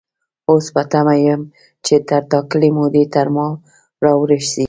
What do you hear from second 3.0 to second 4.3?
تر ما را